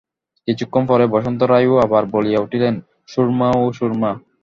কিছুক্ষণ 0.47 0.83
পরে 0.85 1.05
বসন্ত 1.07 1.39
রায় 1.43 1.67
আবার 1.85 2.03
বলিয়া 2.13 2.39
উঠিলেন, 2.41 2.75
সুরমা, 3.07 3.49
ও 3.57 3.63
সুরমা। 3.73 4.11